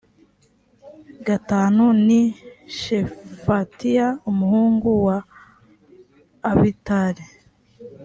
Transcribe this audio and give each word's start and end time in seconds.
gatanu 1.25 1.85
ni 2.07 2.21
shefatiya 2.79 4.07
umuhungu 4.29 4.89
wa 5.05 5.17
abitali 6.51 7.25